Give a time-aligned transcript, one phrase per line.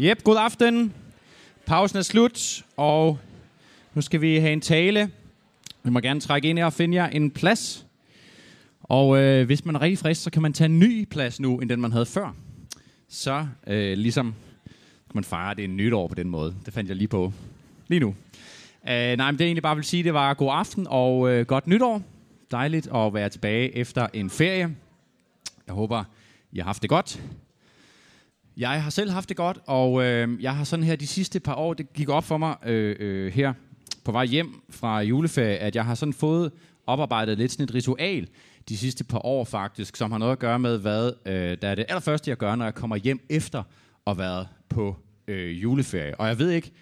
[0.00, 0.94] Jep, god aften.
[1.66, 3.18] Pausen er slut, og
[3.94, 5.10] nu skal vi have en tale.
[5.82, 7.86] Vi må gerne trække ind her og finde jer en plads.
[8.82, 11.58] Og øh, hvis man er rigtig frisk, så kan man tage en ny plads nu,
[11.58, 12.34] end den man havde før.
[13.08, 14.34] Så øh, ligesom
[15.06, 16.54] kan man fejre det en nytår på den måde.
[16.66, 17.32] Det fandt jeg lige på
[17.88, 18.08] lige nu.
[18.88, 21.46] Øh, nej, men det jeg egentlig bare vil sige, det var god aften og øh,
[21.46, 22.02] godt nytår.
[22.50, 24.76] Dejligt at være tilbage efter en ferie.
[25.66, 26.04] Jeg håber,
[26.52, 27.20] I har haft det godt.
[28.58, 31.54] Jeg har selv haft det godt, og øh, jeg har sådan her de sidste par
[31.54, 33.52] år, det gik op for mig øh, øh, her
[34.04, 36.52] på vej hjem fra juleferie, at jeg har sådan fået
[36.86, 38.28] oparbejdet lidt sådan et ritual
[38.68, 41.74] de sidste par år faktisk, som har noget at gøre med, hvad øh, der er
[41.74, 43.64] det allerførste, jeg gør, når jeg kommer hjem efter at
[44.06, 44.96] have været på
[45.28, 46.20] øh, juleferie.
[46.20, 46.72] Og jeg ved ikke,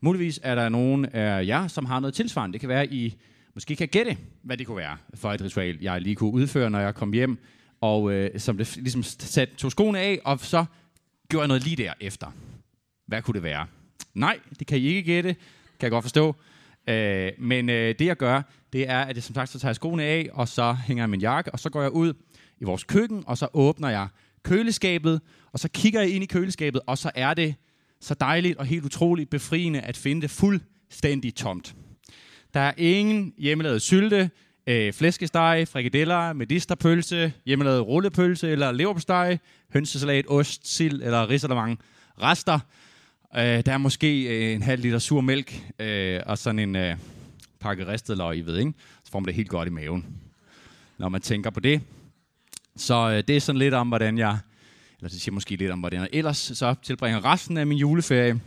[0.00, 2.52] muligvis er der nogen af jer, som har noget tilsvarende.
[2.52, 3.16] Det kan være, I
[3.54, 6.80] måske kan gætte, hvad det kunne være for et ritual, jeg lige kunne udføre, når
[6.80, 7.38] jeg kom hjem,
[7.80, 10.64] og øh, som det ligesom satte to skoene af, og så
[11.30, 12.26] gjorde jeg noget lige derefter.
[13.06, 13.66] Hvad kunne det være?
[14.14, 16.36] Nej, det kan I ikke gætte, kan jeg godt forstå.
[16.88, 18.42] Øh, men øh, det jeg gør,
[18.72, 21.10] det er, at jeg som sagt så tager jeg skoene af, og så hænger jeg
[21.10, 22.12] min jakke, og så går jeg ud
[22.58, 24.08] i vores køkken, og så åbner jeg
[24.42, 25.20] køleskabet,
[25.52, 27.54] og så kigger jeg ind i køleskabet, og så er det
[28.00, 31.74] så dejligt og helt utroligt befriende at finde det fuldstændig tomt.
[32.54, 34.30] Der er ingen hjemmelavet sylte,
[34.70, 39.38] øh, flæskesteg, frikadeller, medisterpølse, hjemmelavet rullepølse eller leverpostej,
[39.72, 41.78] hønsesalat, ost, sild eller risalemang.
[42.22, 42.58] Rester.
[43.36, 46.96] Øh, der er måske øh, en halv liter sur mælk øh, og sådan en øh,
[47.60, 48.72] pakke ristet løg, I ved, ikke?
[49.04, 50.06] Så får man det helt godt i maven,
[50.98, 51.80] når man tænker på det.
[52.76, 54.38] Så øh, det er sådan lidt om, hvordan jeg,
[54.98, 58.40] eller det siger måske lidt om, hvordan jeg ellers så tilbringer resten af min juleferie.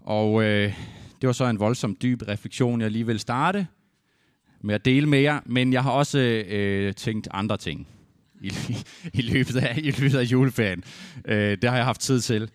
[0.00, 0.74] Og øh,
[1.20, 3.66] det var så en voldsom dyb refleksion, jeg lige vil starte
[4.60, 7.88] med at dele med jer, men jeg har også øh, tænkt andre ting
[8.40, 8.52] i,
[9.12, 10.84] i, løbet af, i løbet af juleferien.
[11.24, 12.50] Øh, det har jeg haft tid til.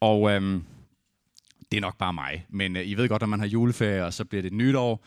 [0.00, 0.60] Og øh,
[1.70, 2.46] det er nok bare mig.
[2.48, 5.04] Men øh, I ved godt, at man har juleferie, og så bliver det nytår,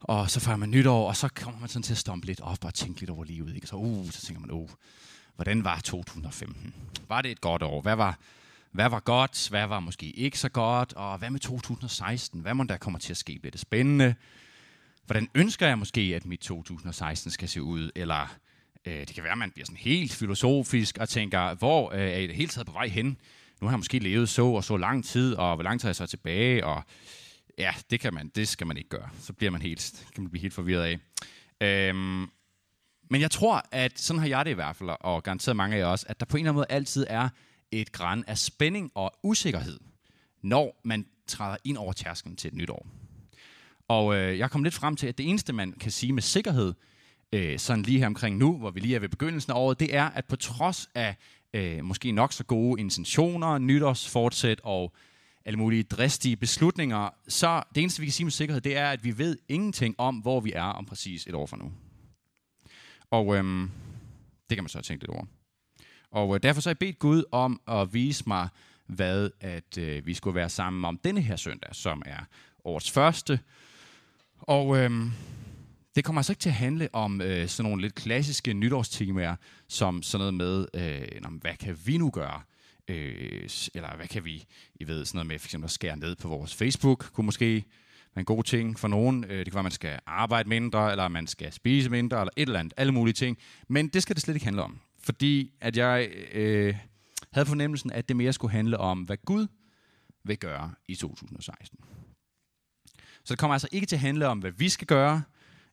[0.00, 2.64] og så får man nytår, og så kommer man sådan til at stompe lidt op
[2.64, 3.54] og tænke lidt over livet.
[3.54, 3.66] Ikke?
[3.66, 4.70] Så, uh, så tænker man, uh,
[5.36, 6.74] hvordan var 2015?
[7.08, 7.82] Var det et godt år?
[7.82, 8.18] Hvad var,
[8.72, 9.48] hvad var godt?
[9.50, 10.92] Hvad var måske ikke så godt?
[10.92, 12.40] Og hvad med 2016?
[12.40, 13.38] Hvad må der kommer til at ske?
[13.38, 14.14] Bliver det spændende?
[15.12, 17.90] Hvordan ønsker jeg måske, at mit 2016 skal se ud?
[17.94, 18.36] Eller
[18.86, 22.16] øh, det kan være, at man bliver sådan helt filosofisk og tænker, hvor øh, er
[22.16, 23.06] i det hele taget på vej hen?
[23.60, 25.88] Nu har jeg måske levet så og så lang tid, og hvor lang tid er
[25.88, 26.66] jeg så tilbage?
[26.66, 26.82] Og
[27.58, 29.08] ja, det kan man, det skal man ikke gøre.
[29.20, 30.98] Så bliver man helt, kan man blive helt forvirret af.
[31.88, 32.26] Øhm,
[33.10, 35.80] men jeg tror, at sådan har jeg det i hvert fald, og garanteret mange af
[35.80, 37.28] jer også, at der på en eller anden måde altid er
[37.70, 39.80] et græn af spænding og usikkerhed,
[40.42, 43.01] når man træder ind over tærsklen til et nyt år.
[43.92, 46.74] Og øh, jeg kom lidt frem til, at det eneste, man kan sige med sikkerhed,
[47.32, 49.94] øh, sådan lige her omkring nu, hvor vi lige er ved begyndelsen af året, det
[49.94, 51.16] er, at på trods af
[51.54, 54.92] øh, måske nok så gode intentioner, nytårsfortsæt og
[55.44, 59.04] alle mulige dristige beslutninger, så det eneste, vi kan sige med sikkerhed, det er, at
[59.04, 61.72] vi ved ingenting om, hvor vi er om præcis et år fra nu.
[63.10, 63.70] Og øhm,
[64.50, 65.24] det kan man så tænke lidt over.
[66.10, 68.48] Og øh, derfor så har jeg bedt Gud om at vise mig,
[68.86, 72.20] hvad at øh, vi skulle være sammen om denne her søndag, som er
[72.64, 73.40] årets første.
[74.42, 75.10] Og øhm,
[75.96, 79.36] det kommer altså ikke til at handle om øh, sådan nogle lidt klassiske nytårstemaer,
[79.68, 82.40] som sådan noget med, øh, hvad kan vi nu gøre?
[82.88, 84.44] Øh, eller hvad kan vi,
[84.74, 87.64] I ved, sådan noget med for eksempel at skære ned på vores Facebook, kunne måske
[88.14, 89.24] være en god ting for nogen.
[89.24, 92.32] Øh, det kan være, at man skal arbejde mindre, eller man skal spise mindre, eller
[92.36, 93.38] et eller andet, alle mulige ting.
[93.68, 94.80] Men det skal det slet ikke handle om.
[94.98, 96.76] Fordi at jeg øh,
[97.32, 99.46] havde fornemmelsen, at det mere skulle handle om, hvad Gud
[100.24, 101.78] vil gøre i 2016.
[103.24, 105.22] Så det kommer altså ikke til at handle om, hvad vi skal gøre,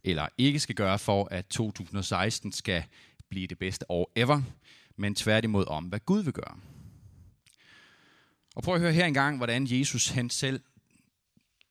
[0.03, 2.83] eller ikke skal gøre for, at 2016 skal
[3.29, 4.41] blive det bedste år ever,
[4.97, 6.59] men tværtimod om, hvad Gud vil gøre.
[8.55, 10.61] Og prøv at høre her engang, hvordan Jesus han selv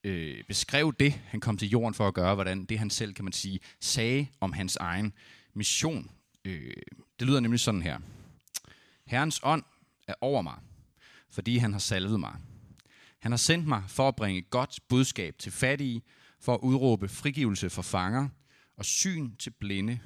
[0.05, 3.25] øh, beskrev det, han kom til jorden for at gøre, hvordan det han selv, kan
[3.25, 5.13] man sige, sagde om hans egen
[5.55, 6.11] mission.
[6.45, 6.73] Øh,
[7.21, 7.99] det lyder nemlig sådan her.
[9.07, 9.63] Herrens ånd
[10.09, 10.59] er over mig,
[11.31, 12.37] fordi han har salvet mig.
[13.19, 16.03] Han har sendt mig for at bringe godt budskab til fattige,
[16.41, 18.29] for at udråbe frigivelse for fanger
[18.77, 20.01] og syn til blinde,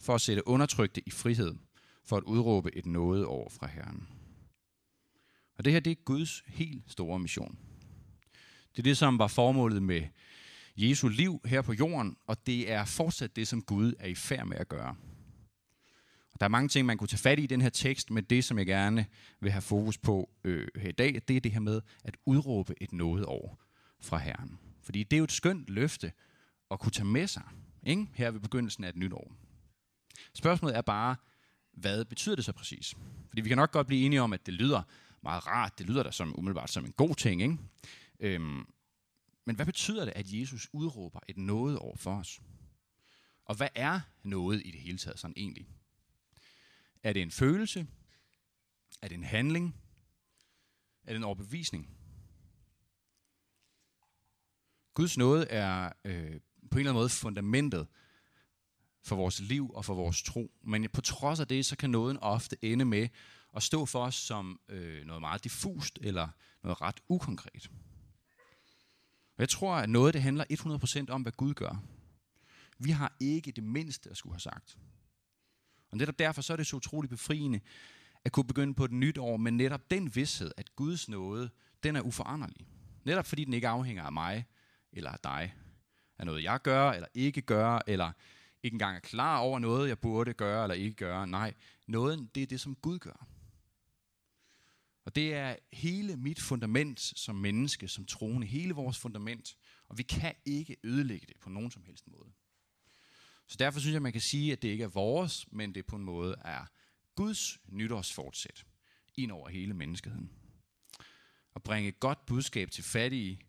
[0.00, 1.54] for at sætte undertrykte i frihed,
[2.04, 4.08] for at udråbe et nåde over fra Herren.
[5.58, 7.58] Og det her, det er Guds helt store mission.
[8.72, 10.02] Det er det, som var formålet med
[10.76, 14.46] Jesu liv her på jorden, og det er fortsat det, som Gud er i færd
[14.46, 14.96] med at gøre.
[16.40, 18.44] Der er mange ting, man kunne tage fat i i den her tekst, men det,
[18.44, 19.06] som jeg gerne
[19.40, 22.74] vil have fokus på øh, her i dag, det er det her med at udråbe
[22.80, 23.54] et noget over
[24.00, 24.58] fra Herren.
[24.82, 26.12] Fordi det er jo et skønt løfte
[26.70, 27.42] at kunne tage med sig
[27.82, 28.08] ikke?
[28.14, 29.32] her ved begyndelsen af et nyt år.
[30.34, 31.16] Spørgsmålet er bare,
[31.72, 32.96] hvad betyder det så præcis?
[33.28, 34.82] Fordi vi kan nok godt blive enige om, at det lyder
[35.22, 35.78] meget rart.
[35.78, 37.58] Det lyder da som umiddelbart som en god ting, ikke?
[38.20, 38.66] Øhm,
[39.46, 42.40] men hvad betyder det, at Jesus udråber et noget over for os?
[43.44, 45.66] Og hvad er noget i det hele taget sådan egentlig?
[47.02, 47.86] Er det en følelse?
[49.02, 49.76] Er det en handling?
[51.04, 51.88] Er det en overbevisning?
[54.94, 56.12] Guds nåde er øh,
[56.70, 57.86] på en eller anden måde fundamentet
[59.02, 60.52] for vores liv og for vores tro.
[60.62, 63.08] Men på trods af det, så kan nåden ofte ende med
[63.56, 66.28] at stå for os som øh, noget meget diffust eller
[66.62, 67.70] noget ret ukonkret.
[69.36, 70.44] Og jeg tror, at noget det handler
[71.08, 71.82] 100% om, hvad Gud gør.
[72.78, 74.78] Vi har ikke det mindste at skulle have sagt.
[75.90, 77.60] Og netop derfor så er det så utroligt befriende
[78.24, 81.50] at kunne begynde på et nyt år med netop den vidshed, at Guds nåde,
[81.82, 82.66] den er uforanderlig.
[83.04, 84.46] Netop fordi den ikke afhænger af mig
[84.92, 85.54] eller af dig.
[86.18, 88.12] Af noget, jeg gør eller ikke gør, eller
[88.62, 91.26] ikke engang er klar over noget, jeg burde gøre eller ikke gøre.
[91.26, 91.54] Nej,
[91.86, 93.26] nåden, det er det, som Gud gør.
[95.04, 99.56] Og det er hele mit fundament som menneske, som troende, hele vores fundament.
[99.88, 102.32] Og vi kan ikke ødelægge det på nogen som helst måde.
[103.50, 105.96] Så derfor synes jeg, man kan sige, at det ikke er vores, men det på
[105.96, 106.64] en måde er
[107.14, 108.66] Guds nytårsfortsæt
[109.14, 110.30] ind over hele menneskeheden.
[111.56, 113.40] At bringe et godt budskab til fattige,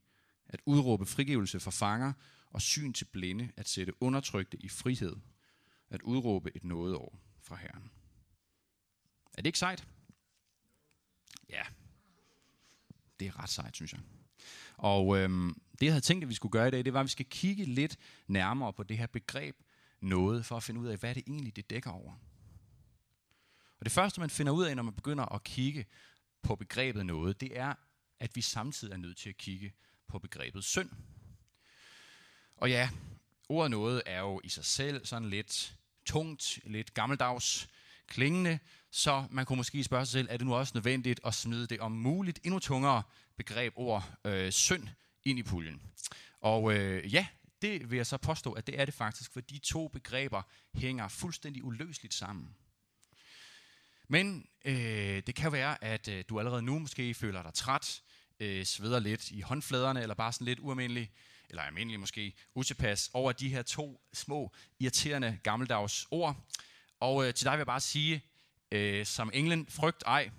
[0.45, 2.13] at udråbe frigivelse for fanger
[2.49, 5.15] og syn til blinde, at sætte undertrykte i frihed,
[5.89, 7.91] at udråbe et nådeår fra Herren.
[9.33, 9.87] Er det ikke sejt?
[11.49, 11.63] Ja,
[13.19, 14.01] det er ret sejt, synes jeg.
[14.77, 17.05] Og øhm, det, jeg havde tænkt, at vi skulle gøre i dag, det var, at
[17.05, 19.55] vi skal kigge lidt nærmere på det her begreb
[20.01, 22.13] noget, for at finde ud af, hvad det egentlig det dækker over.
[23.79, 25.85] Og det første, man finder ud af, når man begynder at kigge
[26.41, 27.73] på begrebet noget, det er,
[28.19, 29.73] at vi samtidig er nødt til at kigge
[30.07, 30.89] på begrebet synd.
[32.57, 32.89] Og ja,
[33.49, 35.75] ordet noget er jo i sig selv sådan lidt
[36.05, 37.69] tungt, lidt gammeldags
[38.07, 38.59] klingende,
[38.91, 41.79] så man kunne måske spørge sig selv, er det nu også nødvendigt at smide det
[41.79, 43.03] om muligt endnu tungere
[43.37, 44.87] begreb ord øh, synd
[45.23, 45.81] ind i puljen?
[46.41, 47.27] Og øh, ja,
[47.61, 50.41] det vil jeg så påstå, at det er det faktisk, for de to begreber
[50.73, 52.55] hænger fuldstændig uløseligt sammen.
[54.07, 58.01] Men øh, det kan være, at øh, du allerede nu måske føler dig træt,
[58.39, 61.11] øh, sveder lidt i håndfladerne, eller bare sådan lidt ualmindelig,
[61.49, 66.47] eller almindelig måske, utilpas over de her to små, irriterende gammeldags ord.
[66.99, 68.23] Og øh, til dig vil jeg bare sige,
[68.71, 70.29] øh, som englen, frygt ej,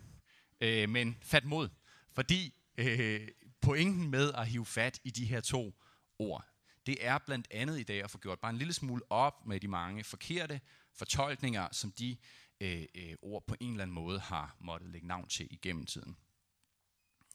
[0.60, 1.68] øh, men fat mod.
[2.12, 3.28] Fordi øh,
[3.60, 5.74] pointen med at hive fat i de her to
[6.18, 6.51] ord,
[6.86, 9.60] det er blandt andet i dag at få gjort bare en lille smule op med
[9.60, 10.60] de mange forkerte
[10.92, 12.16] fortolkninger, som de
[12.60, 16.16] øh, øh, ord på en eller anden måde har måttet lægge navn til igennem tiden.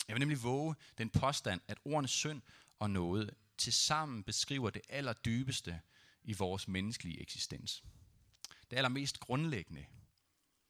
[0.08, 2.42] Jeg vil nemlig våge den påstand, at ordene synd
[2.80, 5.82] og noget tilsammen beskriver det allerdybeste
[6.24, 7.84] i vores menneskelige eksistens.
[8.72, 9.86] Det allermest grundlæggende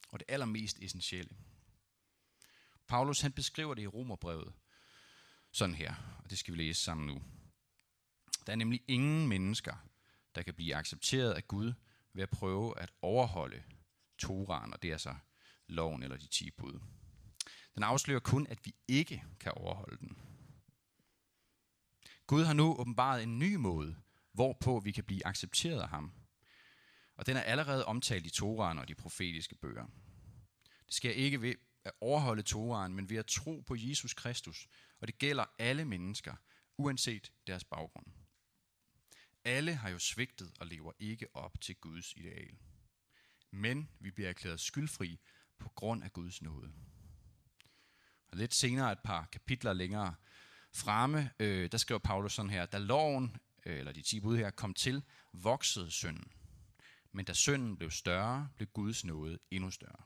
[0.10, 1.38] og det allermest essentielle.
[2.88, 4.54] Paulus han beskriver det i Romerbrevet
[5.52, 7.22] sådan her, og det skal vi læse sammen nu.
[8.48, 9.76] Der er nemlig ingen mennesker,
[10.36, 11.74] der kan blive accepteret af Gud
[12.14, 13.64] ved at prøve at overholde
[14.18, 15.16] Toraen, og det er så
[15.68, 16.80] loven eller de 10 bud.
[17.76, 20.18] Den afslører kun, at vi ikke kan overholde den.
[22.28, 23.96] Gud har nu åbenbaret en ny måde,
[24.34, 26.14] hvorpå vi kan blive accepteret af ham.
[27.16, 29.86] Og den er allerede omtalt i Toraen og de profetiske bøger.
[30.86, 34.68] Det sker ikke ved at overholde Toraen, men ved at tro på Jesus Kristus.
[35.02, 36.36] Og det gælder alle mennesker,
[36.78, 38.06] uanset deres baggrund.
[39.48, 42.58] Alle har jo svigtet og lever ikke op til Guds ideal.
[43.52, 45.20] Men vi bliver erklæret skyldfri
[45.60, 46.74] på grund af Guds nåde.
[48.28, 50.16] Og lidt senere, et par kapitler længere
[50.74, 54.50] fremme, øh, der skriver Paulus sådan her, da loven, øh, eller de 10 bud her,
[54.50, 56.32] kom til, voksede synden.
[57.12, 60.04] Men da synden blev større, blev Guds nåde endnu større.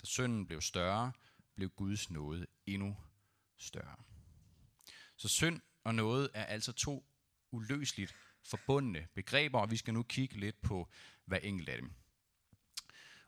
[0.00, 1.12] Da synden blev større,
[1.54, 2.96] blev Guds nåde endnu
[3.56, 3.96] større.
[5.16, 7.07] Så synd og noget er altså to
[7.50, 8.14] uløseligt
[8.44, 10.88] forbundne begreber, og vi skal nu kigge lidt på
[11.24, 11.92] hver enkelt af dem.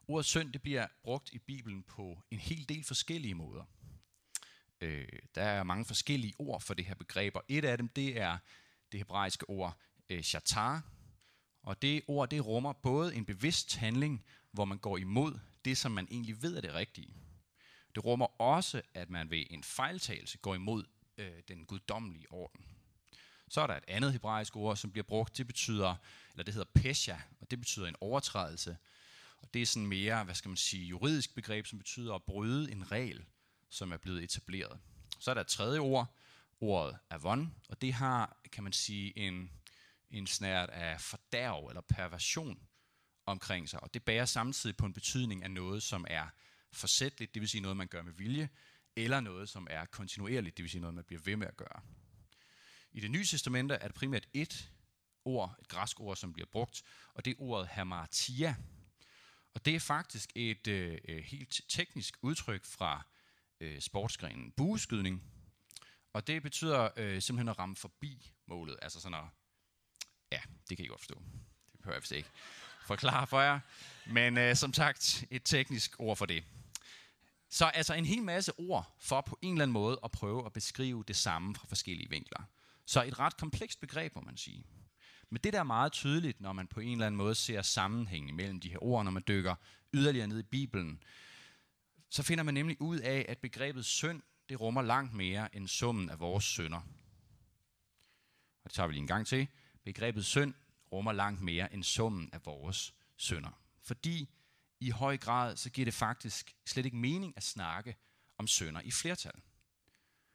[0.09, 3.65] Ordet synd det bliver brugt i Bibelen på en hel del forskellige måder.
[4.81, 8.21] Øh, der er mange forskellige ord for det her begreb, og et af dem det
[8.21, 8.39] er
[8.93, 9.77] det hebraiske ord
[10.09, 10.83] øh, shatar.
[11.63, 15.93] Og det ord det rummer både en bevidst handling, hvor man går imod det, som
[15.93, 17.15] man egentlig ved er det rigtige.
[17.95, 20.85] Det rummer også, at man ved en fejltagelse går imod
[21.19, 22.65] øh, den guddommelige orden.
[23.51, 25.39] Så er der et andet hebraisk ord, som bliver brugt.
[25.39, 25.95] Det betyder,
[26.33, 28.77] eller det hedder pesha, og det betyder en overtrædelse.
[29.39, 32.73] Og det er sådan mere, hvad skal man sige, juridisk begreb, som betyder at bryde
[32.73, 33.25] en regel,
[33.71, 34.79] som er blevet etableret.
[35.19, 36.17] Så er der et tredje ord,
[36.61, 39.51] ordet avon, og det har, kan man sige, en,
[40.11, 42.59] en snært af fordærv eller perversion
[43.27, 43.83] omkring sig.
[43.83, 46.27] Og det bærer samtidig på en betydning af noget, som er
[46.73, 48.49] forsætligt, det vil sige noget, man gør med vilje,
[48.97, 51.81] eller noget, som er kontinuerligt, det vil sige noget, man bliver ved med at gøre.
[52.93, 54.71] I det nye testamente er det primært et
[55.25, 56.83] ord, et græsk ord, som bliver brugt,
[57.15, 58.57] og det er ordet hamartia.
[59.55, 63.07] Og det er faktisk et øh, øh, helt teknisk udtryk fra
[63.61, 65.23] øh, sportsgrenen bueskydning.
[66.13, 68.77] Og det betyder øh, simpelthen at ramme forbi målet.
[68.83, 69.25] Altså sådan at,
[70.33, 71.23] ja, det kan I godt forstå.
[71.73, 72.29] Det behøver jeg vist ikke
[72.87, 73.61] forklare for jer.
[74.07, 76.45] Men øh, som sagt, et teknisk ord for det.
[77.51, 80.53] Så altså en hel masse ord for på en eller anden måde at prøve at
[80.53, 82.43] beskrive det samme fra forskellige vinkler.
[82.91, 84.65] Så et ret komplekst begreb, må man sige.
[85.29, 88.37] Men det der er meget tydeligt, når man på en eller anden måde ser sammenhængen
[88.37, 89.55] mellem de her ord, når man dykker
[89.95, 91.03] yderligere ned i Bibelen,
[92.09, 96.11] så finder man nemlig ud af, at begrebet synd, det rummer langt mere end summen
[96.11, 96.81] af vores synder.
[98.65, 99.49] Og det tager vi lige en gang til.
[99.85, 100.55] Begrebet synd
[100.93, 103.61] rummer langt mere end summen af vores synder.
[103.83, 104.29] Fordi
[104.81, 107.97] i høj grad, så giver det faktisk slet ikke mening at snakke
[108.39, 109.41] om synder i flertal.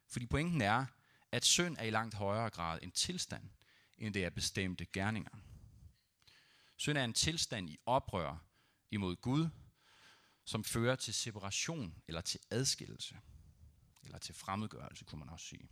[0.08, 0.86] Fordi pointen er,
[1.36, 3.50] at synd er i langt højere grad en tilstand,
[3.98, 5.38] end det er bestemte gerninger.
[6.78, 8.46] Synd er en tilstand i oprør
[8.92, 9.50] imod Gud,
[10.46, 13.18] som fører til separation eller til adskillelse,
[14.04, 15.70] eller til fremmedgørelse, kunne man også sige.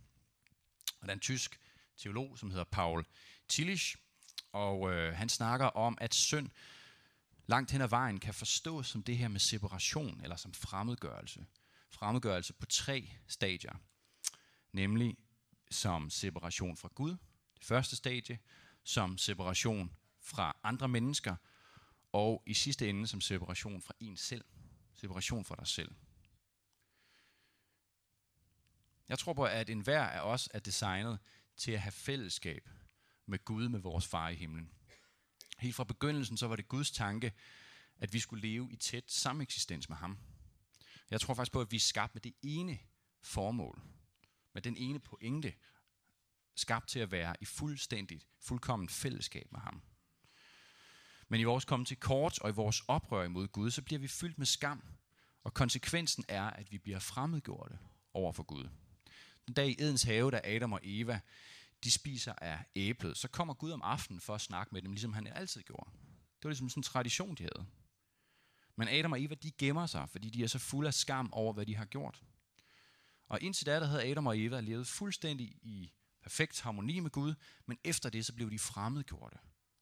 [1.00, 1.60] Og der er en tysk
[1.96, 3.06] teolog, som hedder Paul
[3.48, 3.96] Tillich,
[4.52, 6.50] og øh, han snakker om, at synd
[7.46, 11.46] langt hen ad vejen kan forstås som det her med separation, eller som fremmedgørelse.
[11.90, 13.74] Fremmedgørelse på tre stadier,
[14.72, 15.16] nemlig
[15.70, 17.16] som separation fra Gud,
[17.58, 18.38] det første stadie,
[18.84, 21.36] som separation fra andre mennesker,
[22.12, 24.44] og i sidste ende som separation fra en selv.
[24.94, 25.94] Separation fra dig selv.
[29.08, 31.18] Jeg tror på, at enhver af os er designet
[31.56, 32.68] til at have fællesskab
[33.26, 34.70] med Gud, med vores far i himlen.
[35.58, 37.32] Helt fra begyndelsen så var det Guds tanke,
[37.98, 40.18] at vi skulle leve i tæt sameksistens med ham.
[41.10, 42.78] Jeg tror faktisk på, at vi er skabt med det ene
[43.22, 43.82] formål,
[44.54, 45.54] med den ene pointe,
[46.56, 49.82] skabt til at være i fuldstændigt, fuldkommen fællesskab med ham.
[51.28, 54.08] Men i vores komme til kort og i vores oprør imod Gud, så bliver vi
[54.08, 54.82] fyldt med skam,
[55.44, 57.78] og konsekvensen er, at vi bliver fremmedgjorte
[58.14, 58.68] over for Gud.
[59.46, 61.20] Den dag i Edens have, da Adam og Eva
[61.84, 65.12] de spiser af æblet, så kommer Gud om aftenen for at snakke med dem, ligesom
[65.12, 65.90] han altid gjorde.
[66.36, 67.66] Det var ligesom sådan en tradition, de havde.
[68.76, 71.52] Men Adam og Eva, de gemmer sig, fordi de er så fulde af skam over,
[71.52, 72.22] hvad de har gjort.
[73.28, 77.34] Og indtil da, der havde Adam og Eva levet fuldstændig i perfekt harmoni med Gud,
[77.66, 79.36] men efter det, så blev de fremmedgjorte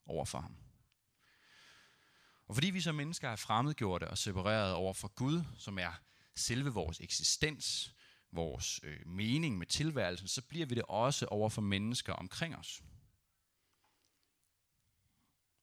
[0.07, 0.57] over for ham.
[2.49, 5.93] Og fordi vi som mennesker er fremmedgjorte og separeret over for Gud, som er
[6.37, 7.95] selve vores eksistens,
[8.33, 12.83] vores øh, mening med tilværelsen, så bliver vi det også over for mennesker omkring os.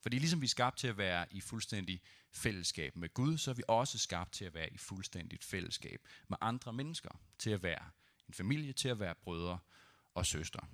[0.01, 2.01] Fordi ligesom vi er skabt til at være i fuldstændig
[2.31, 6.37] fællesskab med Gud, så er vi også skabt til at være i fuldstændigt fællesskab med
[6.41, 7.09] andre mennesker.
[7.37, 7.89] Til at være
[8.27, 9.59] en familie, til at være brødre
[10.13, 10.67] og søstre.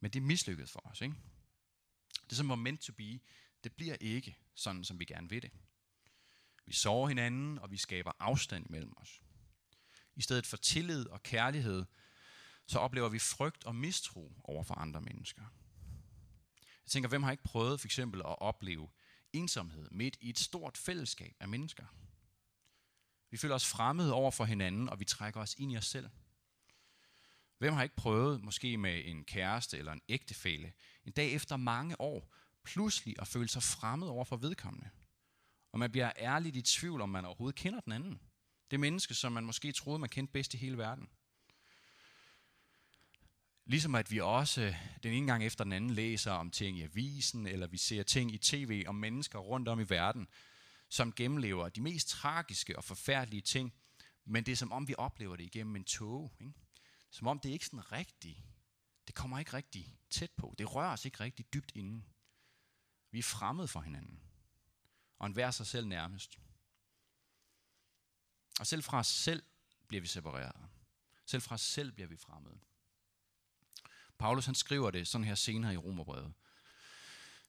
[0.00, 1.14] Men det er mislykket for os, ikke?
[2.30, 3.20] Det som var meant to be,
[3.64, 5.50] det bliver ikke sådan, som vi gerne vil det.
[6.66, 9.22] Vi sover hinanden, og vi skaber afstand mellem os.
[10.16, 11.84] I stedet for tillid og kærlighed,
[12.66, 15.44] så oplever vi frygt og mistro over for andre mennesker.
[16.88, 18.88] Jeg tænker, hvem har ikke prøvet for eksempel at opleve
[19.32, 21.86] ensomhed midt i et stort fællesskab af mennesker?
[23.30, 26.10] Vi føler os fremmede over for hinanden, og vi trækker os ind i os selv.
[27.58, 30.72] Hvem har ikke prøvet, måske med en kæreste eller en ægtefælle,
[31.04, 34.90] en dag efter mange år, pludselig at føle sig fremmed over for vedkommende?
[35.72, 38.20] Og man bliver ærligt i tvivl, om man overhovedet kender den anden.
[38.70, 41.08] Det menneske, som man måske troede, man kendte bedst i hele verden.
[43.68, 47.46] Ligesom at vi også den ene gang efter den anden læser om ting i avisen,
[47.46, 50.28] eller vi ser ting i tv om mennesker rundt om i verden,
[50.88, 53.74] som gennemlever de mest tragiske og forfærdelige ting,
[54.24, 56.32] men det er som om vi oplever det igennem en tog.
[56.40, 56.52] Ikke?
[57.10, 58.38] Som om det ikke sådan rigtigt,
[59.06, 60.54] det kommer ikke rigtig tæt på.
[60.58, 62.04] Det rører os ikke rigtig dybt inden.
[63.10, 64.20] Vi er fremmede for hinanden.
[65.18, 66.38] Og en hver sig selv nærmest.
[68.60, 69.42] Og selv fra os selv
[69.88, 70.68] bliver vi separeret.
[71.26, 72.60] Selv fra os selv bliver vi fremmede.
[74.18, 76.32] Paulus han skriver det sådan her senere i Romerbrevet.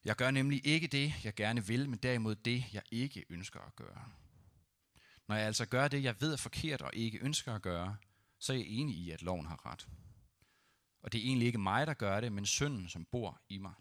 [0.04, 3.76] Jeg gør nemlig ikke det, jeg gerne vil, men derimod det, jeg ikke ønsker at
[3.76, 4.12] gøre.
[5.28, 7.96] Når jeg altså gør det, jeg ved er forkert og ikke ønsker at gøre,
[8.38, 9.88] så er jeg enig i, at loven har ret.
[11.02, 13.74] Og det er egentlig ikke mig, der gør det, men synden, som bor i mig.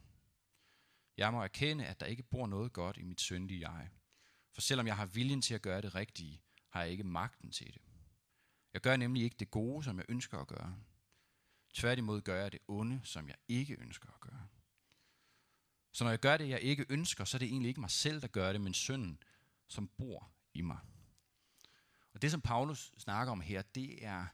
[1.18, 3.90] Jeg må erkende, at der ikke bor noget godt i mit syndige jeg.
[4.54, 7.74] For selvom jeg har viljen til at gøre det rigtige, har jeg ikke magten til
[7.74, 7.82] det.
[8.74, 10.76] Jeg gør nemlig ikke det gode, som jeg ønsker at gøre.
[11.74, 14.48] Tværtimod gør jeg det onde, som jeg ikke ønsker at gøre.
[15.92, 18.22] Så når jeg gør det, jeg ikke ønsker, så er det egentlig ikke mig selv,
[18.22, 19.24] der gør det, men synden,
[19.68, 20.80] som bor i mig.
[22.14, 24.28] Og det, som Paulus snakker om her, det er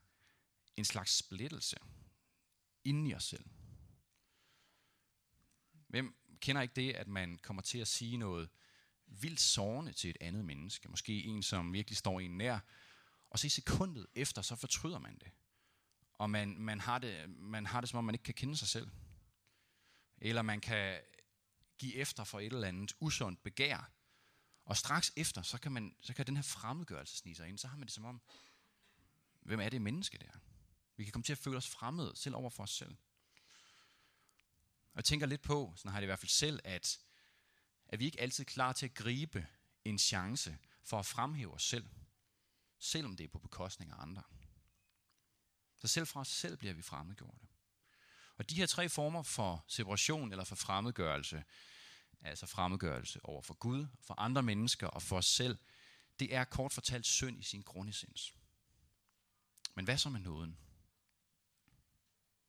[0.75, 1.77] en slags splittelse
[2.83, 3.45] inden i os selv.
[5.87, 8.49] Hvem kender ikke det, at man kommer til at sige noget
[9.07, 10.89] vildt sårende til et andet menneske?
[10.89, 12.59] Måske en, som virkelig står en nær,
[13.29, 15.31] og så i sekundet efter, så fortryder man det.
[16.17, 18.67] Og man, man, har det, man har det, som om man ikke kan kende sig
[18.67, 18.87] selv.
[20.17, 21.01] Eller man kan
[21.77, 23.91] give efter for et eller andet usundt begær.
[24.65, 27.57] Og straks efter, så kan, man, så kan den her fremmedgørelse snige sig ind.
[27.57, 28.21] Så har man det som om,
[29.41, 30.39] hvem er det menneske der?
[30.97, 32.95] Vi kan komme til at føle os fremmede, selv over for os selv.
[34.91, 36.99] Og jeg tænker lidt på, sådan har jeg det i hvert fald selv, at,
[37.87, 39.47] at vi ikke altid er klar til at gribe
[39.85, 41.89] en chance for at fremhæve os selv,
[42.79, 44.23] selvom det er på bekostning af andre.
[45.85, 47.47] Så selv fra os selv bliver vi fremmedgjorte.
[48.37, 51.43] Og de her tre former for separation eller for fremmedgørelse,
[52.21, 55.57] altså fremmedgørelse over for Gud, for andre mennesker og for os selv,
[56.19, 58.33] det er kort fortalt synd i sin grundessens.
[59.75, 60.57] Men hvad så med nåden?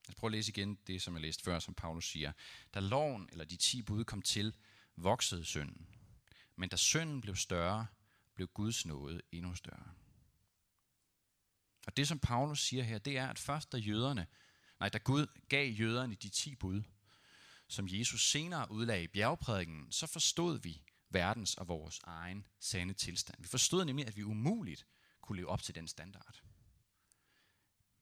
[0.07, 2.33] Lad os prøve at læse igen det, som jeg læste før, som Paulus siger.
[2.75, 4.55] Da loven eller de ti bud kom til,
[4.97, 5.87] voksede synden.
[6.57, 7.87] Men da synden blev større,
[8.35, 9.95] blev Guds nåde endnu større.
[11.87, 14.27] Og det, som Paulus siger her, det er, at først da jøderne,
[14.81, 16.83] nej, da Gud gav jøderne de ti bud,
[17.69, 23.43] som Jesus senere udlagde i bjergprædiken, så forstod vi verdens og vores egen sande tilstand.
[23.43, 24.87] Vi forstod nemlig, at vi umuligt
[25.21, 26.43] kunne leve op til den standard.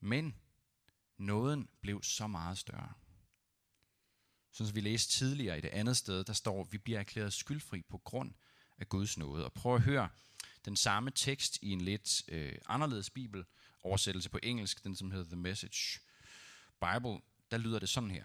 [0.01, 0.35] Men
[1.19, 2.93] nåden blev så meget større.
[4.53, 7.83] Som vi læste tidligere i det andet sted, der står, at vi bliver erklæret skyldfri
[7.83, 8.35] på grund
[8.79, 9.45] af Guds nåde.
[9.45, 10.09] Og prøv at høre
[10.65, 13.45] den samme tekst i en lidt øh, anderledes bibel,
[13.85, 16.01] oversættelse på engelsk, den som hedder The Message
[16.81, 18.25] Bible, der lyder det sådan her.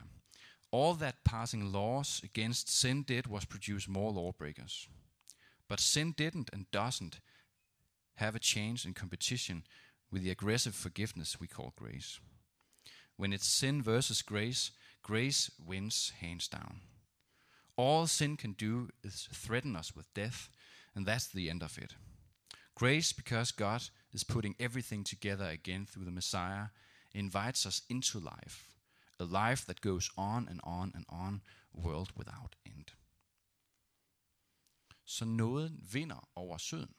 [0.73, 4.89] All that passing laws against sin did was produce more lawbreakers.
[5.67, 7.19] But sin didn't and doesn't
[8.15, 9.63] have a chance in competition
[10.11, 12.19] with the aggressive forgiveness we call grace.
[13.17, 16.81] When it's sin versus grace, grace wins hands down.
[17.75, 20.49] All sin can do is threaten us with death,
[20.95, 21.95] and that's the end of it.
[22.75, 26.67] Grace, because God is putting everything together again through the Messiah,
[27.13, 28.75] invites us into life,
[29.19, 31.41] a life that goes on and on and on,
[31.73, 32.85] world without end.
[35.05, 36.95] Så nåden vinder over synden.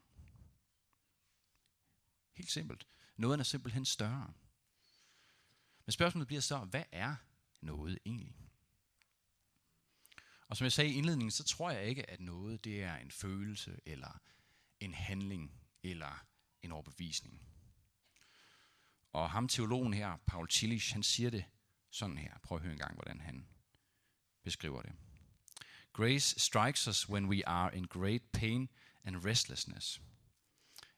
[2.33, 2.87] Helt simpelt.
[3.17, 4.33] Nåden er simpelthen større.
[5.87, 7.17] Men spørgsmålet bliver så, hvad er
[7.61, 8.35] noget egentlig?
[10.49, 13.11] Og som jeg sagde i indledningen, så tror jeg ikke, at noget det er en
[13.11, 14.21] følelse, eller
[14.81, 16.25] en handling, eller
[16.63, 17.41] en overbevisning.
[19.13, 21.45] Og ham teologen her, Paul Tillich, han siger det
[21.91, 22.39] sådan her.
[22.43, 23.47] Prøv at høre en gang, hvordan han
[24.43, 24.93] beskriver det.
[25.93, 28.69] Grace strikes us when we are in great pain
[29.05, 30.01] and restlessness.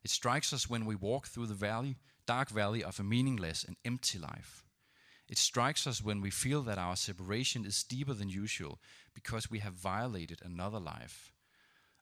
[0.04, 1.96] It strikes us when we walk through the valley,
[2.28, 4.64] dark valley of a meaningless and empty life.
[5.28, 8.78] It strikes us when we feel that our separation is deeper than usual
[9.14, 11.32] because we have violated another life,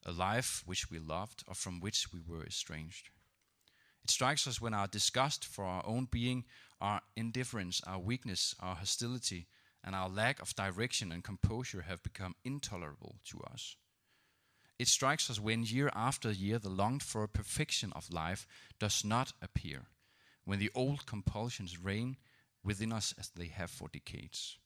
[0.05, 3.11] a life which we loved or from which we were estranged.
[4.02, 6.44] It strikes us when our disgust for our own being,
[6.80, 9.46] our indifference, our weakness, our hostility,
[9.84, 13.76] and our lack of direction and composure have become intolerable to us.
[14.78, 18.46] It strikes us when, year after year, the longed for perfection of life
[18.78, 19.88] does not appear,
[20.44, 22.16] when the old compulsions reign
[22.62, 24.58] within us as they have for decades,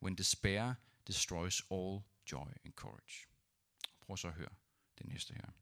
[0.00, 3.28] when despair destroys all joy and courage.
[4.00, 4.54] Prøv så at høre
[4.98, 5.52] det næste her.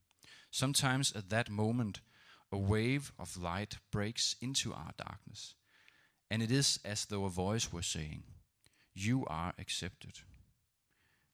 [0.51, 2.03] Sometimes at that moment,
[2.53, 5.55] a wave of light breaks into our darkness,
[6.31, 8.25] and it is as though a voice were saying,
[8.95, 10.21] You are accepted.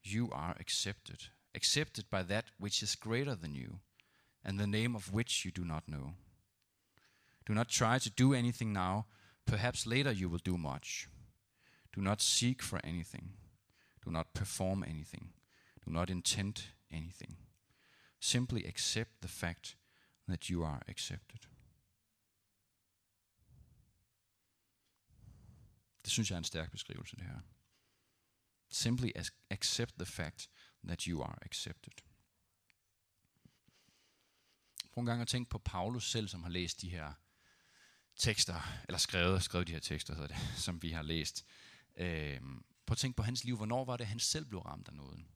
[0.02, 1.24] You are accepted,
[1.55, 3.81] accepted by that which is greater than you,
[4.44, 6.14] and the name of which you do not know.
[7.46, 9.07] Do not try to do anything now,
[9.46, 11.09] perhaps later you will do much.
[11.94, 13.31] Do not seek for anything.
[14.05, 15.31] Do not perform anything.
[15.85, 17.37] Do not intend anything.
[18.20, 19.76] Simply accept the fact
[20.29, 21.39] that you are accepted.
[26.05, 27.41] Det synes jeg er en stærk beskrivelse, det her.
[28.69, 29.11] Simply
[29.51, 30.51] accept the fact
[30.85, 31.93] that you are accepted.
[34.93, 37.12] Prøv en gang at tænke på Paulus selv, som har læst de her
[38.17, 41.45] tekster, eller skrevet, skrevet de her tekster, hedder det, som vi har læst.
[41.97, 43.57] Øhm, prøv at tænke på hans liv.
[43.57, 45.29] Hvornår var det, han selv blev ramt af nåden?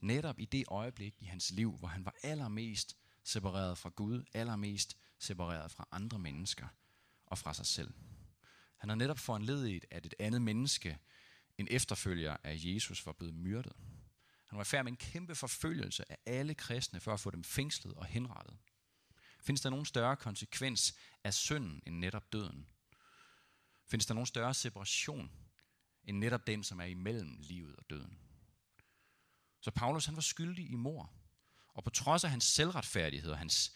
[0.00, 4.96] Netop i det øjeblik i hans liv, hvor han var allermest separeret fra Gud, allermest
[5.18, 6.66] separeret fra andre mennesker
[7.26, 7.94] og fra sig selv.
[8.78, 10.98] Han har netop foranledet, at et andet menneske,
[11.58, 13.72] en efterfølger af Jesus, var blevet myrdet.
[14.46, 17.94] Han var færdig med en kæmpe forfølgelse af alle kristne for at få dem fængslet
[17.94, 18.56] og henrettet.
[19.40, 22.66] Findes der nogen større konsekvens af synden end netop døden?
[23.86, 25.30] Findes der nogen større separation
[26.04, 28.18] end netop den, som er imellem livet og døden?
[29.60, 31.12] Så Paulus han var skyldig i mor.
[31.74, 33.72] Og på trods af hans selvretfærdighed og hans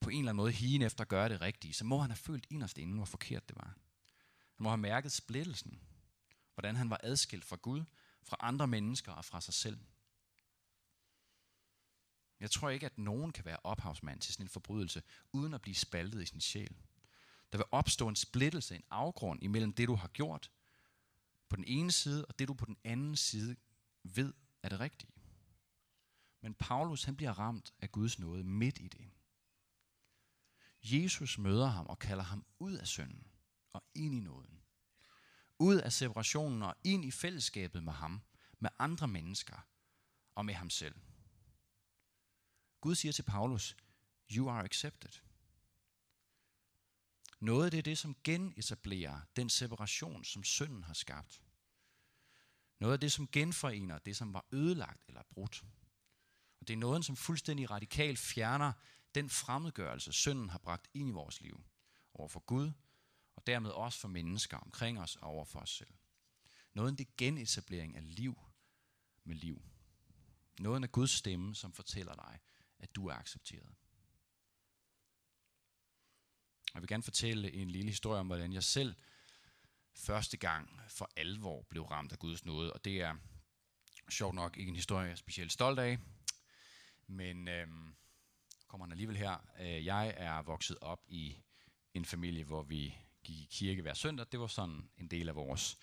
[0.00, 2.16] på en eller anden måde higen efter at gøre det rigtige, så må han have
[2.16, 3.76] følt inderst inden, hvor forkert det var.
[4.56, 5.80] Han må have mærket splittelsen.
[6.54, 7.84] Hvordan han var adskilt fra Gud,
[8.22, 9.78] fra andre mennesker og fra sig selv.
[12.40, 15.74] Jeg tror ikke, at nogen kan være ophavsmand til sådan en forbrydelse, uden at blive
[15.74, 16.76] spaltet i sin sjæl.
[17.52, 20.50] Der vil opstå en splittelse, en afgrund imellem det, du har gjort
[21.48, 23.56] på den ene side, og det, du på den anden side
[24.02, 24.32] ved
[24.62, 25.12] er det rigtige.
[26.40, 29.10] Men Paulus han bliver ramt af Guds nåde midt i det.
[30.82, 33.26] Jesus møder ham og kalder ham ud af synden
[33.72, 34.60] og ind i nåden.
[35.58, 38.20] Ud af separationen og ind i fællesskabet med ham,
[38.58, 39.66] med andre mennesker
[40.34, 40.94] og med ham selv.
[42.80, 43.76] Gud siger til Paulus,
[44.30, 45.10] you are accepted.
[47.40, 51.42] Noget det er det, som genetablerer den separation, som synden har skabt.
[52.78, 55.64] Noget af det, som genforener det, som var ødelagt eller brudt.
[56.60, 58.72] Og det er noget, som fuldstændig radikalt fjerner
[59.14, 61.64] den fremmedgørelse, synden har bragt ind i vores liv.
[62.14, 62.72] Over for Gud,
[63.36, 65.94] og dermed også for mennesker omkring os og over for os selv.
[66.74, 68.38] Noget det genetablering af liv
[69.24, 69.62] med liv.
[70.60, 72.38] Noget af Guds stemme, som fortæller dig,
[72.78, 73.74] at du er accepteret.
[76.74, 78.94] Jeg vil gerne fortælle en lille historie om, hvordan jeg selv
[79.94, 82.72] første gang for alvor blev ramt af Guds nåde.
[82.72, 83.16] Og det er
[84.08, 85.98] sjovt nok ikke en historie, jeg er specielt stolt af.
[87.10, 87.94] Men øhm,
[88.68, 89.36] kommer han alligevel her.
[89.60, 91.36] Øh, jeg er vokset op i
[91.94, 92.94] en familie, hvor vi
[93.24, 94.26] gik i kirke hver søndag.
[94.32, 95.78] Det var sådan en del af vores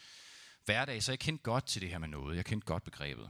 [0.66, 2.36] hverdag, så jeg kendte godt til det her med noget.
[2.38, 3.30] Jeg kendte godt begrebet.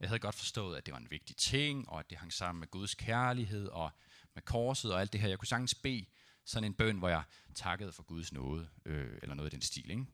[0.00, 2.60] Jeg havde godt forstået, at det var en vigtig ting, og at det hang sammen
[2.60, 3.90] med Guds kærlighed og
[4.34, 5.28] med korset og alt det her.
[5.28, 6.06] Jeg kunne sagtens bede
[6.44, 7.22] sådan en bøn, hvor jeg
[7.54, 9.90] takkede for Guds nåde, øh, eller noget i den stil.
[9.90, 10.06] Ikke?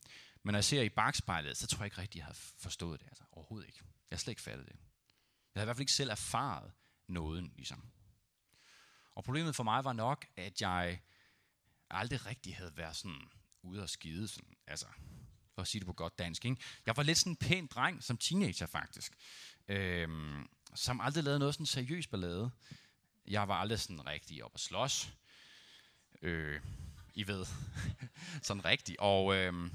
[0.43, 3.07] Men når jeg ser i bagspejlet, så tror jeg ikke rigtig, jeg havde forstået det.
[3.07, 3.81] Altså, overhovedet ikke.
[4.11, 4.75] Jeg har slet ikke fattet det.
[4.75, 6.73] Jeg havde i hvert fald ikke selv erfaret
[7.11, 7.83] nåden, ligesom.
[9.15, 11.01] Og problemet for mig var nok, at jeg
[11.91, 13.31] aldrig rigtig havde været sådan
[13.63, 14.87] ude og skide, sådan, altså,
[15.55, 16.45] for at sige det på godt dansk.
[16.45, 16.63] Ikke?
[16.87, 19.13] Jeg var lidt sådan en pæn dreng som teenager, faktisk
[19.71, 22.51] øhm, som aldrig lavede noget sådan seriøs ballade.
[23.27, 25.13] Jeg var aldrig sådan rigtig op at slås.
[26.23, 26.61] Øh,
[27.15, 27.47] I ved,
[28.43, 29.01] sådan rigtig.
[29.01, 29.73] Og øhm,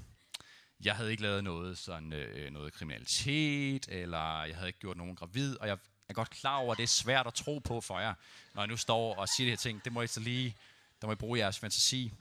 [0.83, 5.15] jeg havde ikke lavet noget, sådan, øh, noget kriminalitet, eller jeg havde ikke gjort nogen
[5.15, 5.77] gravid, og jeg
[6.09, 8.13] er godt klar over, at det er svært at tro på for jer,
[8.53, 9.85] når jeg nu står og siger de her ting.
[9.85, 10.55] Det må I så lige,
[11.01, 12.13] der må I bruge jeres fantasi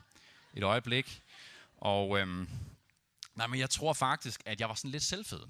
[0.55, 1.23] et øjeblik.
[1.77, 2.49] Og øhm,
[3.35, 5.41] nej, men jeg tror faktisk, at jeg var sådan lidt selvfed.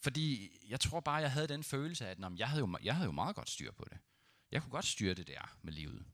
[0.00, 3.06] Fordi jeg tror bare, jeg havde den følelse af, at jeg, havde jo, jeg havde
[3.06, 3.98] jo meget godt styr på det.
[4.52, 6.04] Jeg kunne godt styre det der med livet.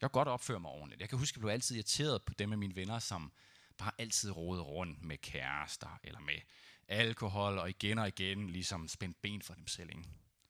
[0.00, 1.00] Jeg kunne godt opføre mig ordentligt.
[1.00, 3.32] Jeg kan huske, at jeg blev altid irriteret på dem af mine venner, som
[3.78, 6.40] bare altid rodede rundt med kærester eller med
[6.88, 9.90] alkohol, og igen og igen ligesom spændt ben for dem selv.
[9.90, 10.04] Ikke?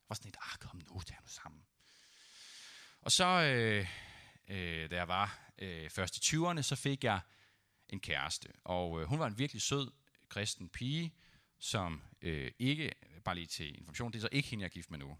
[0.08, 1.62] Og sådan et, ah kom nu, tag nu sammen.
[3.00, 3.88] Og så, øh,
[4.48, 7.20] øh, da jeg var øh, først i 20'erne, så fik jeg
[7.88, 8.48] en kæreste.
[8.64, 9.90] Og øh, hun var en virkelig sød
[10.28, 11.14] kristen pige,
[11.58, 12.92] som øh, ikke,
[13.24, 15.16] bare lige til information, det er så ikke hende, jeg er gift med nu.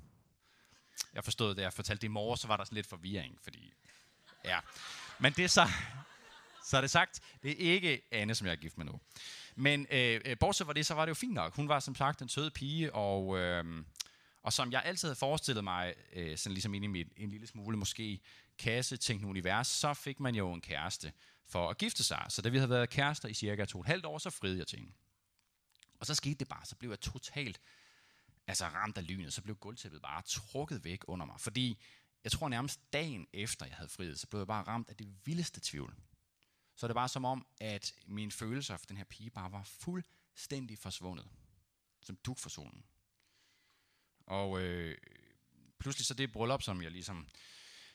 [1.12, 3.72] Jeg forstod, da jeg fortalte det i morgen, så var der sådan lidt forvirring, fordi,
[4.44, 4.61] ja.
[5.18, 5.68] Men det er så,
[6.64, 9.00] så er det sagt, det er ikke Anne, som jeg er gift med nu.
[9.59, 11.57] Men øh, øh, bortset fra det, så var det jo fint nok.
[11.57, 13.85] Hun var som sagt en sød pige, og, øh,
[14.42, 17.47] og som jeg altid havde forestillet mig, øh, sådan ligesom inde i mit, en lille
[17.47, 18.21] smule måske
[18.59, 21.12] kasse tænkt univers, så fik man jo en kæreste
[21.47, 22.27] for at gifte sig.
[22.29, 24.59] Så da vi havde været kærester i cirka to og et halvt år, så friede
[24.59, 24.92] jeg til hende.
[26.01, 27.61] Og så skete det bare, så blev jeg totalt
[28.47, 31.40] altså ramt af lynet, så blev gulvtæppet bare trukket væk under mig.
[31.40, 31.83] Fordi
[32.25, 35.09] jeg tror nærmest dagen efter jeg havde friet, så blev jeg bare ramt af det
[35.25, 35.94] vildeste tvivl.
[36.79, 40.79] Så det var som om, at mine følelser for den her pige bare var fuldstændig
[40.79, 41.29] forsvundet.
[42.03, 42.85] Som duk for solen.
[44.27, 44.99] Og øh,
[45.79, 47.29] pludselig så det bryllup, som jeg ligesom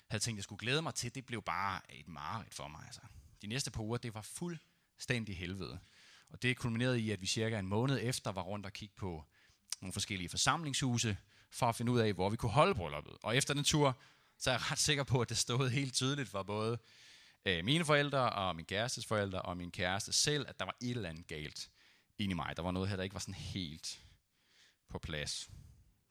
[0.08, 2.86] havde tænkt, jeg skulle glæde mig til, det blev bare et mareridt for mig.
[2.86, 3.02] Altså.
[3.42, 5.80] De næste par uger, det var fuldstændig helvede.
[6.30, 9.24] Og det kulminerede i, at vi cirka en måned efter var rundt og kigge på
[9.82, 11.18] nogle forskellige forsamlingshuse,
[11.52, 13.18] for at finde ud af, hvor vi kunne holde brylluppet.
[13.24, 14.00] Og efter den tur,
[14.38, 16.80] så er jeg ret sikker på, at det stod helt tydeligt for både
[17.46, 20.90] øh, mine forældre og min kærestes forældre og min kæreste selv, at der var et
[20.90, 21.70] eller andet galt
[22.18, 22.58] ind i mig.
[22.58, 24.02] Der var noget her, der ikke var sådan helt
[24.90, 25.50] på plads,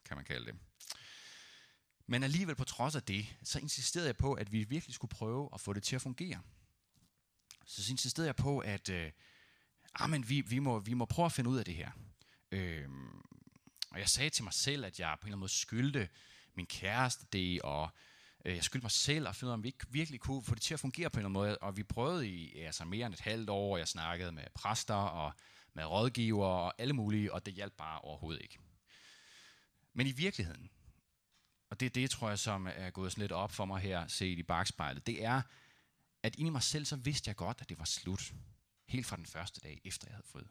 [0.05, 0.55] kan man kalde det.
[2.07, 5.49] Men alligevel på trods af det, så insisterede jeg på, at vi virkelig skulle prøve
[5.55, 6.40] at få det til at fungere.
[7.66, 9.12] Så insisterede jeg på, at øh,
[9.95, 11.90] ah, men vi, vi, må, vi må prøve at finde ud af det her.
[12.53, 12.88] Øh,
[13.90, 16.09] og jeg sagde til mig selv, at jeg på en eller anden måde skyldte
[16.55, 17.90] min kæreste det, og
[18.44, 20.55] Øh, jeg skyldte mig selv at finde ud af, om vi ikke virkelig kunne få
[20.55, 21.59] det til at fungere på en eller anden måde.
[21.59, 23.76] Og vi prøvede i altså mere end et halvt år.
[23.76, 25.33] Jeg snakkede med præster og
[25.74, 28.59] med rådgiver og alle mulige, og det hjalp bare overhovedet ikke.
[29.92, 30.70] Men i virkeligheden,
[31.70, 34.07] og det er det, tror jeg, som er gået sådan lidt op for mig her,
[34.07, 35.42] set i bagspejlet, det er,
[36.22, 38.33] at inde i mig selv, så vidste jeg godt, at det var slut.
[38.87, 40.48] Helt fra den første dag, efter jeg havde fået.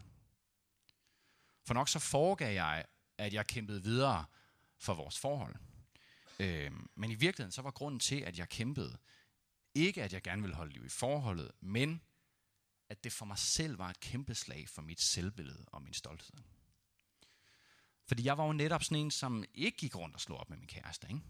[1.67, 2.85] For nok så foregav jeg,
[3.17, 4.25] at jeg kæmpede videre
[4.77, 5.55] for vores forhold.
[6.41, 8.97] Øh, men i virkeligheden, så var grunden til, at jeg kæmpede,
[9.73, 12.01] ikke at jeg gerne ville holde liv i forholdet, men
[12.89, 16.37] at det for mig selv var et kæmpe slag for mit selvbillede og min stolthed.
[18.07, 20.57] Fordi jeg var jo netop sådan en, som ikke gik rundt og slog op med
[20.57, 21.07] min kæreste.
[21.07, 21.21] Ikke?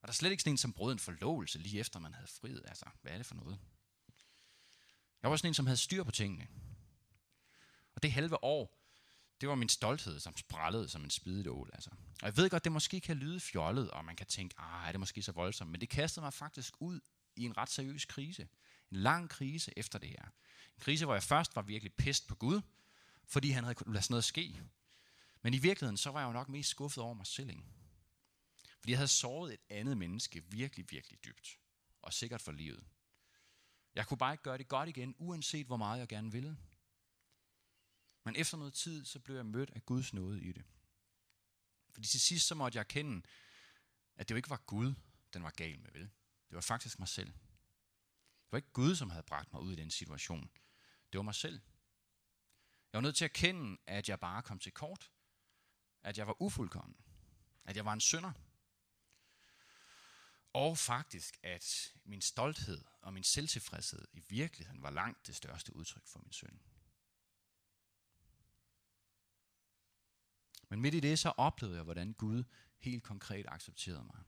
[0.00, 2.28] Og der er slet ikke sådan en, som brød en forlovelse lige efter man havde
[2.28, 2.62] friet.
[2.68, 3.58] Altså, hvad er det for noget?
[5.22, 6.48] Jeg var sådan en, som havde styr på tingene.
[7.94, 8.83] Og det halve år,
[9.40, 11.70] det var min stolthed, som sprællede som en spidet ål.
[11.72, 11.90] Altså.
[11.90, 14.92] Og jeg ved godt, det måske kan lyde fjollet, og man kan tænke, ah, er
[14.92, 17.00] det måske så voldsomt, men det kastede mig faktisk ud
[17.36, 18.48] i en ret seriøs krise.
[18.90, 20.24] En lang krise efter det her.
[20.76, 22.60] En krise, hvor jeg først var virkelig pist på Gud,
[23.26, 24.62] fordi han havde ladet lade sådan noget ske.
[25.42, 27.50] Men i virkeligheden, så var jeg jo nok mest skuffet over mig selv.
[27.50, 27.62] Ikke?
[28.78, 31.58] Fordi jeg havde såret et andet menneske virkelig, virkelig dybt.
[32.02, 32.84] Og sikkert for livet.
[33.94, 36.56] Jeg kunne bare ikke gøre det godt igen, uanset hvor meget jeg gerne ville.
[38.24, 40.64] Men efter noget tid, så blev jeg mødt af Guds nåde i det.
[41.90, 43.22] Fordi til sidst, så måtte jeg erkende,
[44.16, 44.94] at det jo ikke var Gud,
[45.32, 46.10] den var gal med, vel?
[46.48, 47.28] Det var faktisk mig selv.
[47.28, 50.50] Det var ikke Gud, som havde bragt mig ud i den situation.
[51.12, 51.60] Det var mig selv.
[52.92, 55.10] Jeg var nødt til at erkende, at jeg bare kom til kort.
[56.02, 56.96] At jeg var ufuldkommen.
[57.64, 58.32] At jeg var en synder.
[60.52, 66.06] Og faktisk, at min stolthed og min selvtilfredshed i virkeligheden var langt det største udtryk
[66.06, 66.58] for min synd.
[70.68, 72.44] Men midt i det, så oplevede jeg, hvordan Gud
[72.78, 74.18] helt konkret accepterede mig.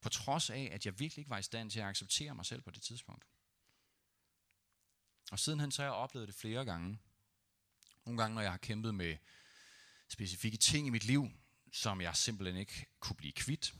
[0.00, 2.62] På trods af, at jeg virkelig ikke var i stand til at acceptere mig selv
[2.62, 3.24] på det tidspunkt.
[5.30, 6.98] Og sidenhen så har jeg oplevet det flere gange.
[8.06, 9.16] Nogle gange, når jeg har kæmpet med
[10.08, 11.30] specifikke ting i mit liv,
[11.72, 13.74] som jeg simpelthen ikke kunne blive kvitt.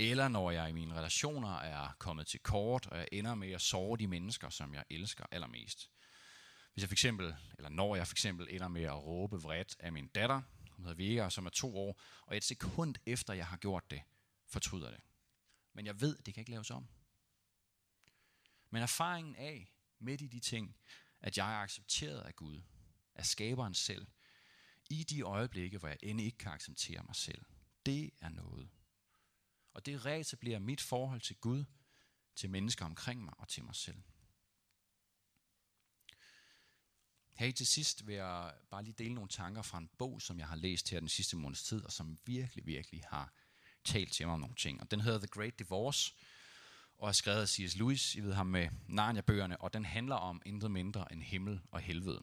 [0.00, 3.60] Eller når jeg i mine relationer er kommet til kort, og jeg ender med at
[3.60, 5.90] sove de mennesker, som jeg elsker allermest.
[6.76, 9.92] Hvis jeg for eksempel, eller når jeg for eksempel ender med at råbe vredt af
[9.92, 10.42] min datter,
[10.74, 14.02] som hedder Vega, som er to år, og et sekund efter jeg har gjort det,
[14.46, 15.00] fortryder det.
[15.72, 16.88] Men jeg ved, at det kan ikke laves om.
[18.70, 20.76] Men erfaringen af, midt i de ting,
[21.20, 22.62] at jeg er accepteret af Gud,
[23.14, 24.06] af skaberen selv,
[24.90, 27.44] i de øjeblikke, hvor jeg end ikke kan acceptere mig selv,
[27.86, 28.68] det er noget.
[29.74, 31.64] Og det reetablerer mit forhold til Gud,
[32.34, 34.02] til mennesker omkring mig og til mig selv.
[37.36, 40.48] Her til sidst vil jeg bare lige dele nogle tanker fra en bog, som jeg
[40.48, 43.32] har læst her den sidste måneds tid, og som virkelig, virkelig har
[43.84, 44.80] talt til mig om nogle ting.
[44.80, 46.14] Og den hedder The Great Divorce,
[46.98, 47.76] og er skrevet af C.S.
[47.76, 51.80] Lewis, I ved ham med Narnia-bøgerne, og den handler om intet mindre end himmel og
[51.80, 52.22] helvede.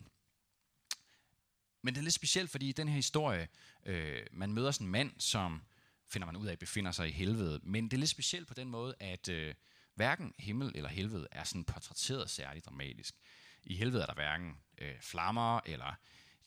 [1.82, 3.48] Men det er lidt specielt, fordi i den her historie,
[3.86, 5.62] øh, man møder sådan en mand, som
[6.08, 7.60] finder man ud af, befinder sig i helvede.
[7.64, 9.56] Men det er lidt specielt på den måde, at øh,
[9.96, 13.16] hverken himmel eller helvede er sådan portrætteret særligt dramatisk.
[13.64, 15.94] I helvede er der hverken øh, flammer, eller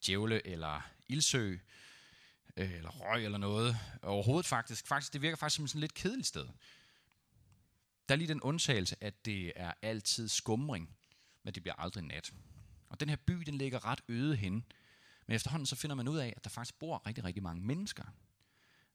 [0.06, 1.56] djævle, eller ildsø,
[2.56, 3.78] øh, eller røg, eller noget.
[4.02, 4.86] Overhovedet faktisk.
[4.86, 5.12] faktisk.
[5.12, 6.48] Det virker faktisk som sådan et lidt kedeligt sted.
[8.08, 10.96] Der er lige den undtagelse, at det er altid skumring,
[11.42, 12.32] men det bliver aldrig nat.
[12.88, 14.64] Og den her by, den ligger ret øde hen.
[15.26, 18.04] Men efterhånden så finder man ud af, at der faktisk bor rigtig, rigtig mange mennesker.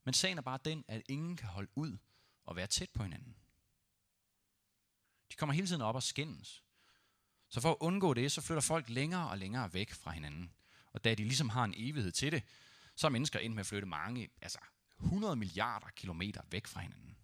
[0.04, 1.98] Men sagen er bare den, at ingen kan holde ud
[2.44, 3.36] og være tæt på hinanden.
[5.30, 6.62] De kommer hele tiden op og skændes.
[7.52, 10.52] Så for at undgå det, så flytter folk længere og længere væk fra hinanden.
[10.92, 12.42] Og da de ligesom har en evighed til det,
[12.96, 14.58] så er mennesker ind med at flytte mange, altså
[15.00, 17.16] 100 milliarder kilometer væk fra hinanden.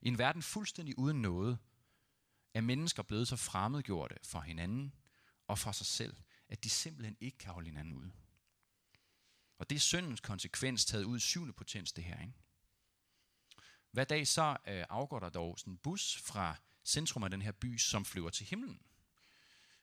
[0.00, 1.58] I en verden fuldstændig uden noget,
[2.54, 4.94] er mennesker blevet så fremmedgjorte for hinanden
[5.46, 6.16] og for sig selv,
[6.48, 8.10] at de simpelthen ikke kan holde hinanden ud.
[9.58, 12.20] Og det er syndens konsekvens taget ud i syvende potens, det her.
[12.20, 12.34] Ikke?
[13.90, 17.52] Hver dag så øh, afgår der dog sådan en bus fra centrum af den her
[17.52, 18.82] by, som flyver til himlen.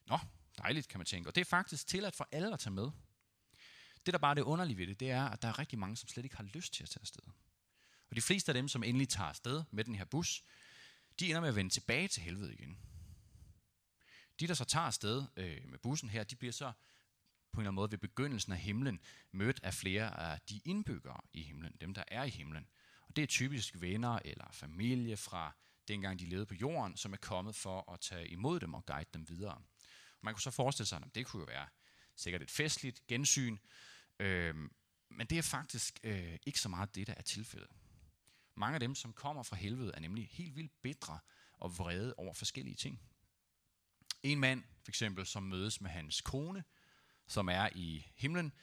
[0.05, 0.19] Nå,
[0.57, 1.29] dejligt, kan man tænke.
[1.29, 2.91] Og det er faktisk tilladt for alle at tage med.
[4.05, 5.97] Det, der bare er det underlige ved det, det er, at der er rigtig mange,
[5.97, 7.23] som slet ikke har lyst til at tage afsted.
[8.09, 10.43] Og de fleste af dem, som endelig tager afsted med den her bus,
[11.19, 12.77] de ender med at vende tilbage til helvede igen.
[14.39, 16.71] De, der så tager afsted øh, med bussen her, de bliver så
[17.51, 18.99] på en eller anden måde ved begyndelsen af himlen
[19.31, 22.67] mødt af flere af de indbyggere i himlen, dem der er i himlen.
[23.07, 25.55] Og det er typisk venner eller familie fra
[25.87, 29.09] dengang de levede på jorden, som er kommet for at tage imod dem og guide
[29.13, 29.61] dem videre.
[30.25, 31.67] Man kunne så forestille sig, at det kunne jo være
[32.15, 33.57] sikkert et festligt gensyn,
[34.19, 34.55] øh,
[35.09, 37.69] men det er faktisk øh, ikke så meget det, der er tilfældet.
[38.55, 41.19] Mange af dem, som kommer fra helvede, er nemlig helt vildt bedre
[41.53, 43.01] og vrede over forskellige ting.
[44.23, 46.63] En mand, for eksempel, som mødes med hans kone,
[47.27, 48.53] som er i himlen,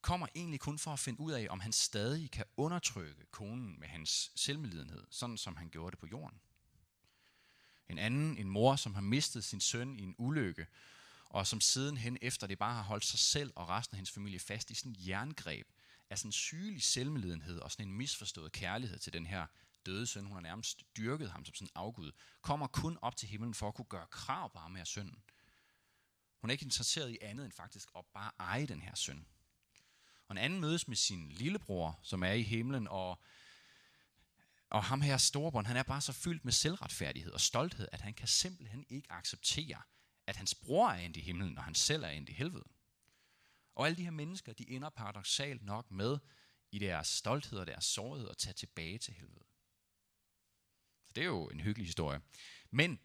[0.00, 3.88] kommer egentlig kun for at finde ud af, om han stadig kan undertrykke konen med
[3.88, 6.40] hans selvmedlidenhed, sådan som han gjorde det på jorden.
[7.92, 10.66] En anden, en mor, som har mistet sin søn i en ulykke,
[11.24, 14.38] og som sidenhen efter det bare har holdt sig selv og resten af hendes familie
[14.38, 15.66] fast i sådan en jerngreb
[16.10, 19.46] af sådan en sygelig selvmedlidenhed og sådan en misforstået kærlighed til den her
[19.86, 23.28] døde søn, hun har nærmest dyrket ham som sådan en afgud, kommer kun op til
[23.28, 25.22] himlen for at kunne gøre krav på ham her sønnen.
[26.40, 29.26] Hun er ikke interesseret i andet end faktisk at bare eje den her søn.
[30.28, 33.18] Og en anden mødes med sin lillebror, som er i himlen, og,
[34.72, 38.14] og ham her storebror, han er bare så fyldt med selvretfærdighed og stolthed, at han
[38.14, 39.82] kan simpelthen ikke acceptere,
[40.26, 42.68] at hans bror er endt i himlen, og han selv er endt i helvede.
[43.74, 46.18] Og alle de her mennesker, de ender paradoxalt nok med
[46.70, 49.44] i deres stolthed og deres sårhed at tage tilbage til helvede.
[51.06, 52.20] Så det er jo en hyggelig historie.
[52.70, 52.98] Men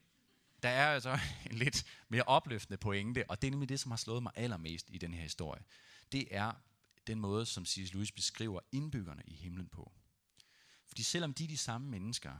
[0.63, 1.19] der er altså
[1.51, 4.89] en lidt mere opløftende pointe, og det er nemlig det, som har slået mig allermest
[4.89, 5.63] i den her historie.
[6.11, 6.53] Det er
[7.07, 7.93] den måde, som C.S.
[7.93, 9.91] Lewis beskriver indbyggerne i himlen på.
[10.87, 12.37] Fordi selvom de er de samme mennesker,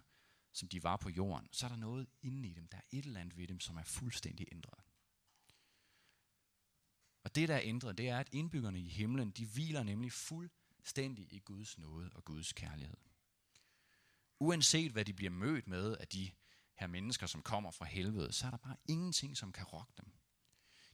[0.53, 2.67] som de var på jorden, så er der noget inde i dem.
[2.67, 4.83] Der er et eller andet ved dem, som er fuldstændig ændret.
[7.23, 11.33] Og det, der er ændret, det er, at indbyggerne i himlen, de hviler nemlig fuldstændig
[11.33, 12.97] i Guds nåde og Guds kærlighed.
[14.39, 16.31] Uanset hvad de bliver mødt med af de
[16.75, 20.11] her mennesker, som kommer fra helvede, så er der bare ingenting, som kan rokke dem.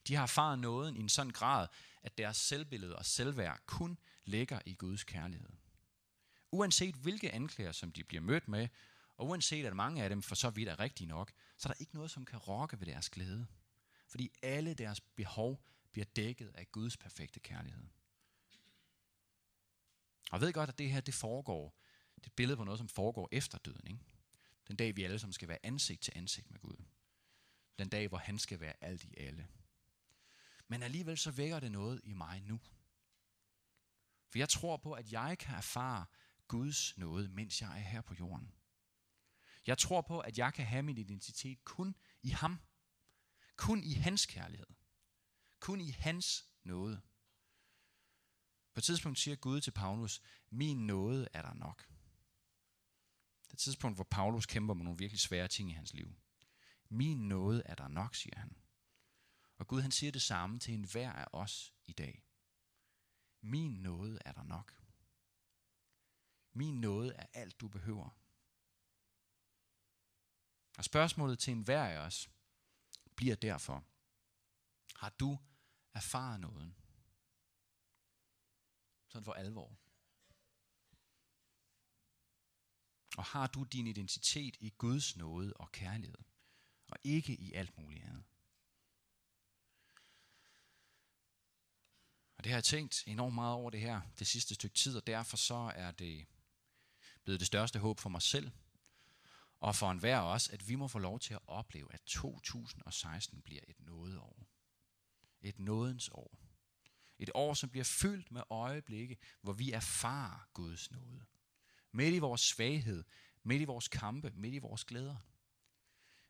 [0.07, 1.67] De har erfaret nåden i en sådan grad,
[2.01, 5.49] at deres selvbillede og selvværd kun ligger i Guds kærlighed.
[6.53, 8.67] Uanset hvilke anklager, som de bliver mødt med,
[9.17, 11.79] og uanset at mange af dem for så vidt er rigtige nok, så er der
[11.79, 13.47] ikke noget, som kan rokke ved deres glæde.
[14.07, 17.83] Fordi alle deres behov bliver dækket af Guds perfekte kærlighed.
[20.31, 21.79] Og jeg ved godt, at det her det foregår,
[22.15, 23.87] det er et billede på noget, som foregår efter døden.
[23.87, 23.99] Ikke?
[24.67, 26.85] Den dag, vi alle sammen skal være ansigt til ansigt med Gud.
[27.79, 29.47] Den dag, hvor han skal være alt i alle.
[30.67, 32.59] Men alligevel så vækker det noget i mig nu.
[34.29, 36.05] For jeg tror på, at jeg kan erfare
[36.53, 38.53] Guds nåde, mens jeg er her på jorden.
[39.67, 42.59] Jeg tror på, at jeg kan have min identitet kun i ham.
[43.55, 44.67] Kun i hans kærlighed.
[45.59, 47.01] Kun i hans nåde.
[48.73, 51.87] På et tidspunkt siger Gud til Paulus, min nåde er der nok.
[53.43, 56.15] Det er et tidspunkt, hvor Paulus kæmper med nogle virkelig svære ting i hans liv.
[56.89, 58.57] Min nåde er der nok, siger han.
[59.57, 62.23] Og Gud han siger det samme til enhver af os i dag.
[63.41, 64.82] Min nåde er der nok.
[66.53, 68.09] Min nåde er alt, du behøver.
[70.77, 72.29] Og spørgsmålet til enhver af os
[73.15, 73.83] bliver derfor,
[74.95, 75.39] har du
[75.93, 76.75] erfaret nåden?
[79.07, 79.77] Sådan for alvor.
[83.17, 86.23] Og har du din identitet i Guds nåde og kærlighed,
[86.87, 88.23] og ikke i alt muligt andet?
[92.37, 95.07] Og det har jeg tænkt enormt meget over det her det sidste stykke tid, og
[95.07, 96.27] derfor så er det
[97.23, 98.51] blevet det største håb for mig selv,
[99.59, 103.61] og for enhver os, at vi må få lov til at opleve, at 2016 bliver
[103.67, 104.47] et nådeår.
[105.41, 106.37] Et nådens år.
[107.19, 111.25] Et år, som bliver fyldt med øjeblikke, hvor vi erfarer Guds nåde.
[111.91, 113.03] Midt i vores svaghed,
[113.43, 115.17] midt i vores kampe, midt i vores glæder.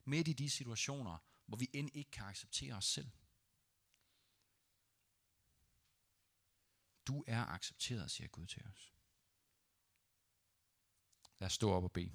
[0.06, 3.12] Midt i de situationer, hvor vi end ikke kan acceptere os selv.
[7.08, 8.93] Du er accepteret, siger Gud til os.
[11.44, 12.10] Lad os stå op og bede.